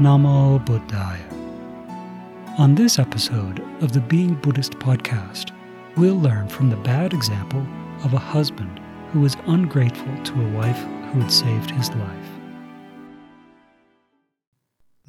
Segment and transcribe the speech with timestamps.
[0.00, 1.28] Namo Buddhaya.
[2.56, 5.50] On this episode of the Being Buddhist podcast,
[5.96, 7.66] we'll learn from the bad example
[8.04, 8.78] of a husband
[9.10, 10.78] who was ungrateful to a wife
[11.10, 12.28] who had saved his life.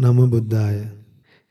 [0.00, 0.90] Namo Buddhaya.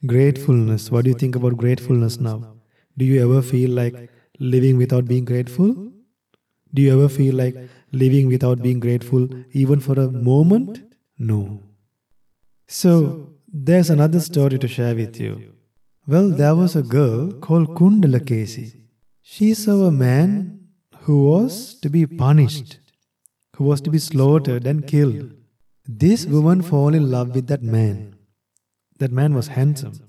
[0.07, 0.89] Gratefulness.
[0.89, 2.55] What do you think about gratefulness now?
[2.97, 4.09] Do you ever feel like
[4.39, 5.75] living without being grateful?
[6.73, 7.55] Do you ever feel like
[7.91, 10.81] living without being grateful even for a moment?
[11.19, 11.66] No.
[12.67, 15.53] So, there's another story to share with you.
[16.05, 18.81] Well, there was a girl called Kundalakesi.
[19.21, 20.67] She saw a man
[21.01, 22.79] who was to be punished,
[23.55, 25.31] who was to be slaughtered and killed.
[25.87, 28.15] This woman fell in love with that man.
[28.99, 30.01] That man was handsome,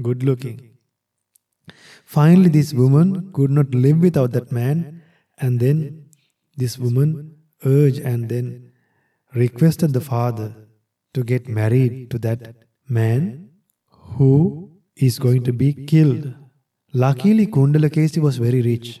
[0.00, 0.70] good looking.
[2.04, 5.02] Finally, this woman could not live without that man,
[5.38, 6.06] and then
[6.56, 7.34] this woman
[7.64, 8.70] urged and then
[9.34, 10.54] requested the father
[11.14, 12.56] to get married to that
[12.88, 13.50] man
[13.88, 16.34] who is going to be killed.
[16.92, 19.00] Luckily, Kundalakesi was very rich.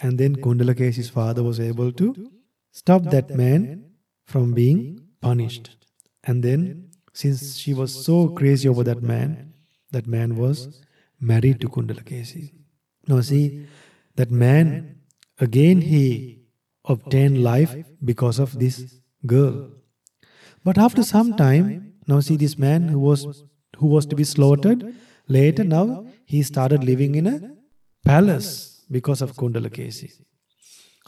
[0.00, 2.30] And then Kundalakesi's father was able to
[2.70, 3.84] stop that man
[4.24, 5.76] from being punished.
[6.24, 9.52] And then, since she was so crazy over that man,
[9.90, 10.80] that man was
[11.20, 12.54] married to Kundalakesi.
[13.08, 13.66] Now, see,
[14.16, 15.00] that man,
[15.38, 16.42] again, he
[16.84, 17.74] obtained life
[18.04, 19.70] because of this girl.
[20.64, 23.44] But after some time, now see this man who was
[23.78, 24.94] who was to be slaughtered,
[25.28, 27.36] later now he started living in a
[28.04, 30.10] palace because of Kundalakesi.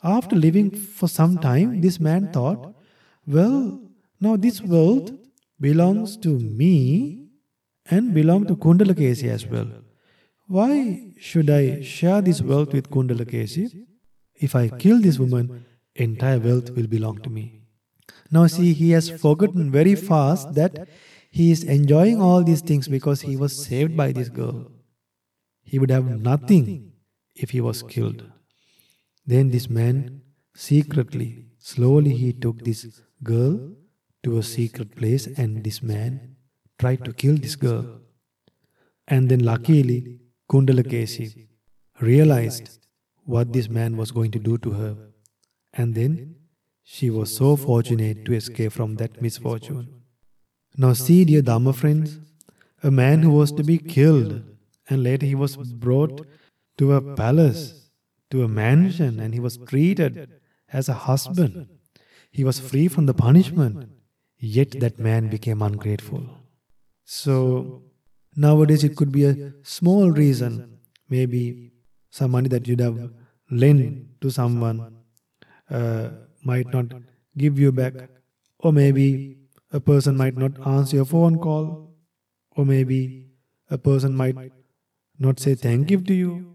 [0.02, 2.74] After living for some time, this man thought,
[3.26, 3.80] well,
[4.20, 5.12] now this wealth
[5.60, 7.28] belongs to me
[7.86, 9.68] and belong to Kundalakesi as well.
[10.48, 13.84] Why should I share this wealth with Kundalakesi?
[14.34, 17.61] If I kill this woman, entire wealth will belong to me.
[18.32, 20.88] Now, see, he has forgotten very fast that
[21.30, 24.72] he is enjoying all these things because he was saved by this girl.
[25.62, 26.92] He would have nothing
[27.34, 28.24] if he was killed.
[29.26, 30.22] Then this man
[30.56, 33.72] secretly, slowly, he took this girl
[34.22, 36.36] to a secret place, and this man
[36.78, 38.00] tried to kill this girl.
[39.08, 40.20] And then, luckily,
[40.50, 41.48] Kundalakesi
[42.00, 42.78] realized
[43.24, 44.96] what this man was going to do to her.
[45.74, 46.36] And then
[46.82, 50.02] she was so fortunate to escape from that misfortune.
[50.76, 52.18] Now, see, dear Dharma friends,
[52.82, 54.42] a man who was to be killed,
[54.88, 56.26] and later he was brought
[56.78, 57.90] to a palace,
[58.30, 60.40] to a mansion, and he was treated
[60.72, 61.68] as a husband.
[62.30, 63.88] He was free from the punishment,
[64.38, 66.22] yet that man became ungrateful.
[67.04, 67.82] So,
[68.34, 70.78] nowadays it could be a small reason,
[71.08, 71.72] maybe
[72.10, 73.12] some money that you'd have
[73.50, 74.96] lent to someone.
[75.70, 76.08] Uh,
[76.42, 76.86] might not
[77.36, 77.94] give you back,
[78.58, 79.38] or maybe
[79.72, 81.94] a person might not answer your phone call,
[82.56, 83.26] or maybe
[83.70, 84.36] a person might
[85.18, 86.54] not say thank you to you.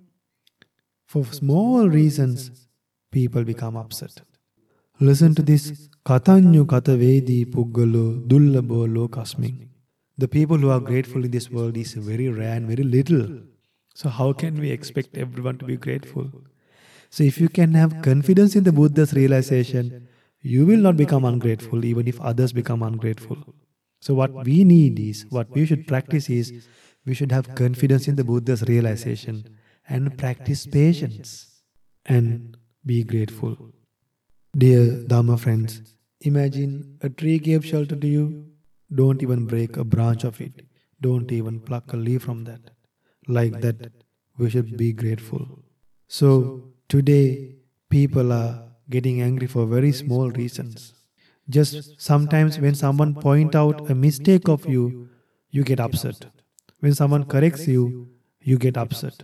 [1.06, 2.68] For small reasons,
[3.12, 4.22] people become upset.
[5.00, 9.68] Listen to this Katanyu Katavedi Puggalo Dullabo Lokasming.
[10.18, 13.42] The people who are grateful in this world is very rare and very little.
[13.94, 16.32] So, how can we expect everyone to be grateful?
[17.10, 20.08] So, if you can have confidence in the Buddha's realization,
[20.42, 23.38] you will not become ungrateful even if others become ungrateful.
[24.00, 26.68] So, what we need is, what we should practice is,
[27.06, 29.58] we should have confidence in the Buddha's realization
[29.88, 31.62] and practice patience
[32.06, 33.58] and be grateful.
[34.56, 35.82] Dear Dharma friends,
[36.22, 38.46] imagine a tree gave shelter to you.
[38.94, 40.66] Don't even break a branch of it.
[41.02, 42.72] Don't even pluck a leaf from that.
[43.28, 43.92] Like that,
[44.38, 45.64] we should be grateful.
[46.08, 47.56] So, Today,
[47.90, 50.94] people are getting angry for very small reasons.
[51.50, 55.10] Just sometimes when someone point out a mistake of you,
[55.50, 56.28] you get upset.
[56.80, 58.08] When someone corrects you,
[58.40, 59.24] you get upset.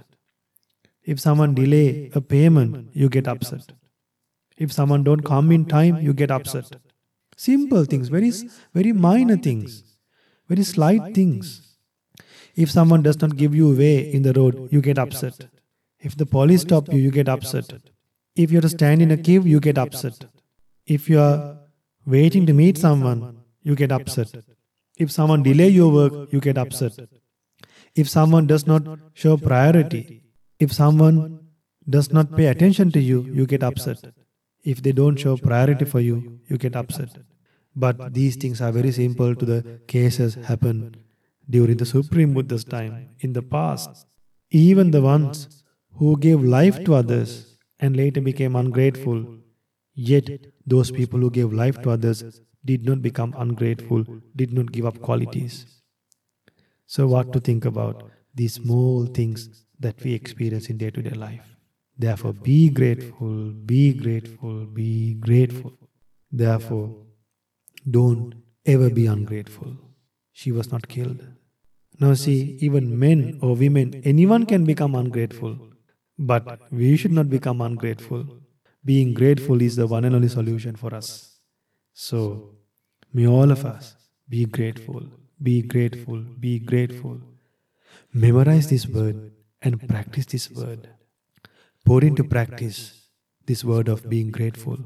[1.03, 3.71] If someone delay a payment, you get upset.
[4.57, 6.75] If someone don't come in time, you get upset.
[7.37, 8.33] Simple things, very
[8.73, 9.83] very minor things,
[10.49, 11.77] very slight things.
[12.57, 15.47] If someone does not give you way in the road, you get upset.
[16.07, 17.73] If the police stop you, you get upset.
[18.35, 20.25] If you are to stand in a queue, you get upset.
[20.85, 21.59] If you are
[22.05, 24.33] waiting to meet someone, you get upset.
[24.97, 26.99] If someone delay your work, you get upset.
[27.95, 28.83] If someone does not
[29.13, 30.23] show priority,
[30.59, 31.39] if someone
[31.89, 34.03] does not pay attention to you, you get upset.
[34.63, 37.09] If they don't show priority for you, you get upset.
[37.75, 40.95] But these things are very simple to the cases happen
[41.49, 43.09] during the Supreme Buddha's time.
[43.19, 44.05] In the past,
[44.51, 45.62] even the ones
[45.95, 49.25] who gave life to others and later became ungrateful,
[49.95, 54.05] Yet, those people who gave life to others did not become ungrateful,
[54.35, 55.65] did not give up qualities.
[56.87, 61.11] So, what to think about these small things that we experience in day to day
[61.11, 61.45] life?
[61.95, 65.73] Therefore, be grateful, be grateful, be grateful.
[66.31, 66.95] Therefore,
[67.89, 68.33] don't
[68.65, 69.77] ever be ungrateful.
[70.31, 71.21] She was not killed.
[71.99, 75.72] Now, see, even men or women, anyone can become ungrateful.
[76.25, 78.25] But we should not become ungrateful.
[78.85, 81.39] Being grateful is the one and only solution for us.
[81.93, 82.55] So,
[83.13, 83.95] may all of us
[84.29, 85.03] be grateful,
[85.41, 87.19] be grateful, be grateful.
[88.13, 89.31] Memorize this word
[89.61, 90.89] and practice this word.
[91.85, 93.09] Put into practice
[93.45, 94.77] this word of being grateful.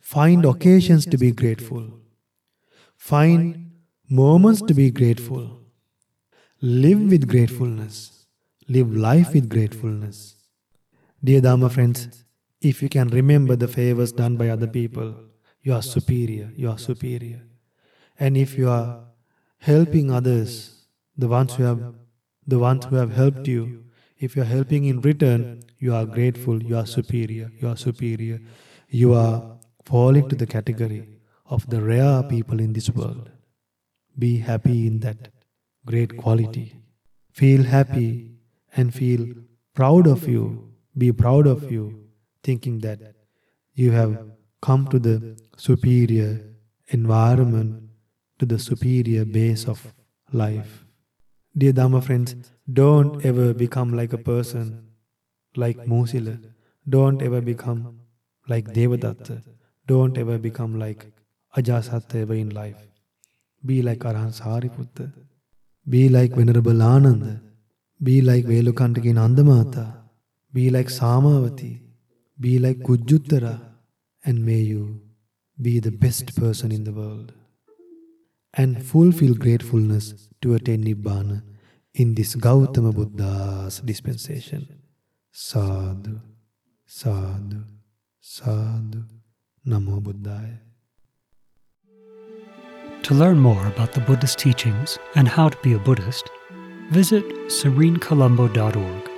[0.00, 2.00] Find occasions to be grateful.
[2.98, 3.72] Find
[4.10, 5.60] moments to be grateful.
[6.60, 8.23] Live with gratefulness.
[8.66, 10.36] Live life with gratefulness.
[11.22, 12.24] Dear Dharma friends,
[12.62, 15.14] if you can remember the favors done by other people,
[15.62, 17.42] you are superior, you are superior.
[18.18, 19.04] And if you are
[19.58, 21.94] helping others, the ones who have
[22.46, 23.84] the ones who have helped you,
[24.18, 28.40] if you are helping in return, you are grateful, you are superior, you are superior.
[28.88, 31.08] You are falling to the category
[31.46, 33.30] of the rare people in this world.
[34.18, 35.28] Be happy in that
[35.84, 36.76] great quality.
[37.32, 38.33] Feel happy
[38.76, 39.26] and feel
[39.74, 40.70] proud of you.
[40.96, 41.84] Be proud of you,
[42.42, 43.00] thinking that
[43.74, 44.12] you have
[44.62, 46.30] come to the superior
[46.88, 47.90] environment,
[48.38, 49.92] to the superior base of
[50.32, 50.84] life.
[51.56, 52.34] Dear Dharma friends,
[52.72, 54.86] don't ever become like a person
[55.56, 56.36] like Mosila.
[56.88, 58.00] Don't ever become
[58.48, 59.42] like Devadatta.
[59.86, 61.06] Don't ever become like
[61.56, 62.82] Ajasatta ever in life.
[63.64, 65.12] Be like Arhan Sariputta.
[65.88, 67.40] Be like Venerable Ananda.
[68.02, 69.94] Be like Velukantaki Nandamata.
[70.52, 71.80] Be like Samavati.
[72.38, 73.60] Be like Kujjuttara.
[74.24, 75.00] And may you
[75.60, 77.32] be the best person in the world.
[78.54, 81.42] And fulfill gratefulness to attain Nibbana
[81.94, 84.80] in this Gautama Buddha's dispensation.
[85.32, 86.20] Sadhu,
[86.86, 87.64] sadhu,
[88.20, 89.04] sadhu.
[89.66, 90.58] Namo Buddhaya.
[93.04, 96.28] To learn more about the Buddhist teachings and how to be a Buddhist,
[96.90, 99.10] visit serenecolombo.org,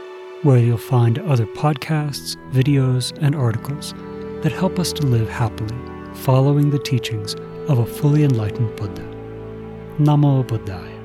[0.43, 3.95] where you'll find other podcasts, videos, and articles
[4.43, 5.77] that help us to live happily,
[6.15, 7.35] following the teachings
[7.69, 9.03] of a fully enlightened Buddha.
[9.99, 10.96] Namo Buddhaya.